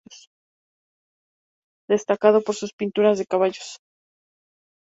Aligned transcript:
Destacado 1.87 2.41
por 2.41 2.55
sus 2.55 2.73
pinturas 2.73 3.19
de 3.19 3.27
caballos. 3.27 3.77